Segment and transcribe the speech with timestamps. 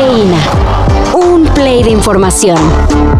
[0.00, 0.38] Cafeína.
[1.12, 2.56] Un play de información.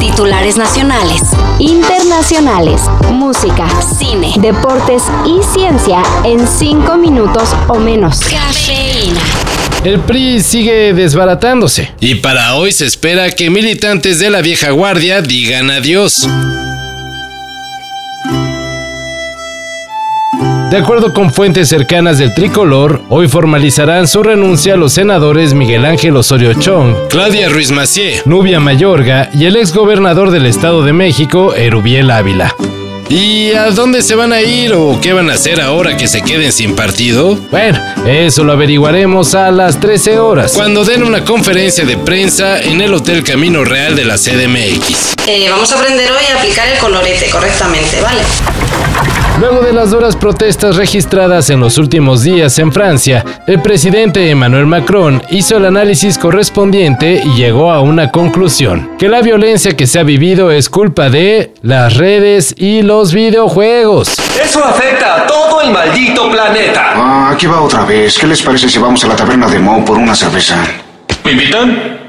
[0.00, 1.22] Titulares nacionales,
[1.60, 2.82] internacionales,
[3.12, 8.18] música, cine, deportes y ciencia en cinco minutos o menos.
[8.18, 9.20] Cafeína.
[9.84, 11.92] El PRI sigue desbaratándose.
[12.00, 16.26] Y para hoy se espera que militantes de la vieja guardia digan adiós.
[20.74, 25.84] De acuerdo con fuentes cercanas del tricolor, hoy formalizarán su renuncia a los senadores Miguel
[25.84, 31.54] Ángel Osorio Chong, Claudia Ruiz Macié, Nubia Mayorga y el exgobernador del Estado de México,
[31.54, 32.56] Erubiel Ávila.
[33.14, 36.20] ¿Y a dónde se van a ir o qué van a hacer ahora que se
[36.20, 37.36] queden sin partido?
[37.48, 40.54] Bueno, eso lo averiguaremos a las 13 horas.
[40.54, 45.14] Cuando den una conferencia de prensa en el Hotel Camino Real de la CDMX.
[45.28, 48.22] Eh, vamos a aprender hoy a aplicar el colorete correctamente, ¿vale?
[49.40, 54.66] Luego de las duras protestas registradas en los últimos días en Francia, el presidente Emmanuel
[54.66, 59.98] Macron hizo el análisis correspondiente y llegó a una conclusión, que la violencia que se
[59.98, 64.16] ha vivido es culpa de las redes y los videojuegos.
[64.42, 66.92] Eso afecta a todo el maldito planeta.
[66.94, 68.18] Ah, aquí va otra vez.
[68.18, 70.56] ¿Qué les parece si vamos a la taberna de Mo por una cerveza?
[71.24, 72.03] ¿Me invitan?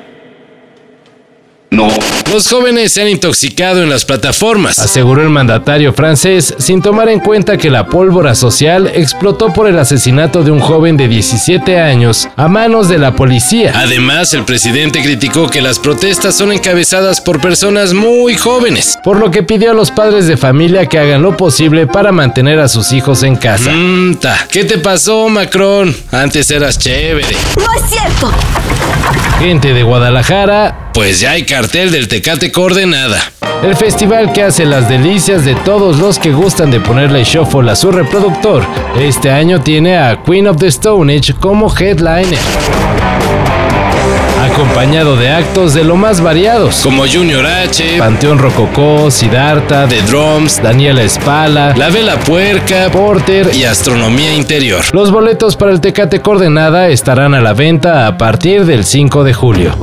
[1.75, 1.89] No.
[2.31, 7.19] Los jóvenes se han intoxicado en las plataformas, aseguró el mandatario francés, sin tomar en
[7.19, 12.29] cuenta que la pólvora social explotó por el asesinato de un joven de 17 años
[12.37, 13.73] a manos de la policía.
[13.75, 19.29] Además, el presidente criticó que las protestas son encabezadas por personas muy jóvenes, por lo
[19.29, 22.93] que pidió a los padres de familia que hagan lo posible para mantener a sus
[22.93, 23.71] hijos en casa.
[23.71, 24.17] Mm,
[24.49, 25.93] ¿Qué te pasó, Macron?
[26.13, 27.35] Antes eras chévere.
[27.57, 28.31] No es cierto.
[29.39, 33.19] Gente de Guadalajara, pues ya hay cartel del Tecate Coordenada.
[33.61, 37.75] El festival que hace las delicias de todos los que gustan de ponerle shuffle a
[37.75, 38.65] su reproductor.
[38.97, 42.39] Este año tiene a Queen of the Stone Age como headliner
[44.55, 50.63] acompañado de actos de lo más variados, como Junior H, Panteón Rococó, Siddhartha, The Drums,
[50.63, 54.81] Daniela Espala, La Vela Puerca, Porter y Astronomía Interior.
[54.93, 59.33] Los boletos para el Tecate Coordenada estarán a la venta a partir del 5 de
[59.33, 59.75] julio.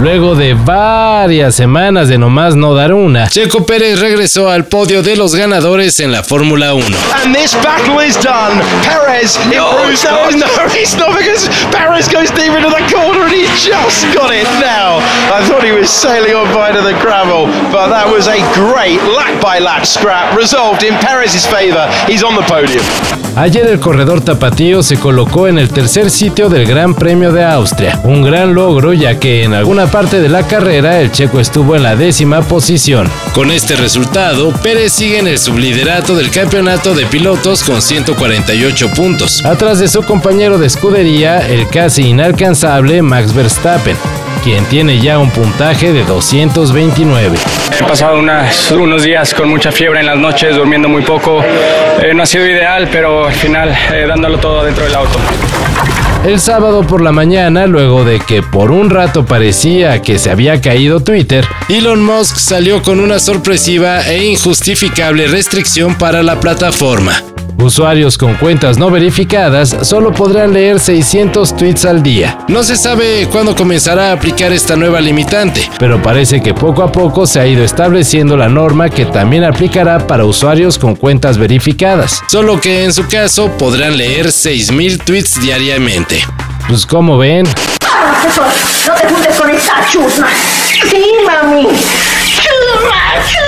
[0.00, 5.16] Luego de varias semanas de nomás no dar una, Checo Pérez regresó al podio de
[5.16, 6.84] los ganadores en la Fórmula 1.
[7.24, 8.62] And this battle is done.
[8.84, 10.04] Perez no, improves.
[10.04, 10.46] No, no,
[10.80, 14.98] it's not because Perez goes deep into the corner and he just got it now.
[15.34, 19.02] I thought he was sailing on by to the gravel, but that was a great
[19.02, 21.90] lap by lap scrap resolved in Perez's favor.
[22.06, 22.84] He's on the podium.
[23.36, 28.00] Ayer el corredor tapatío se colocó en el tercer sitio del Gran Premio de Austria,
[28.02, 31.82] un gran logro ya que en alguna parte de la carrera el checo estuvo en
[31.82, 33.10] la décima posición.
[33.32, 39.44] Con este resultado, Pérez sigue en el subliderato del campeonato de pilotos con 148 puntos,
[39.44, 43.96] atrás de su compañero de escudería, el casi inalcanzable Max Verstappen
[44.42, 47.36] quien tiene ya un puntaje de 229.
[47.78, 51.42] He pasado unos días con mucha fiebre en las noches, durmiendo muy poco.
[52.00, 55.18] Eh, no ha sido ideal, pero al final eh, dándolo todo dentro del auto.
[56.24, 60.60] El sábado por la mañana, luego de que por un rato parecía que se había
[60.60, 67.22] caído Twitter, Elon Musk salió con una sorpresiva e injustificable restricción para la plataforma.
[67.60, 72.38] Usuarios con cuentas no verificadas solo podrán leer 600 tweets al día.
[72.46, 76.92] No se sabe cuándo comenzará a aplicar esta nueva limitante, pero parece que poco a
[76.92, 82.22] poco se ha ido estableciendo la norma que también aplicará para usuarios con cuentas verificadas.
[82.28, 86.24] Solo que en su caso podrán leer 6.000 tweets diariamente.
[86.68, 87.44] Pues como ven.
[87.44, 90.28] No te juntes con esa chusma.
[90.88, 91.62] Sí, mami.
[91.62, 93.47] Chusma, chusma.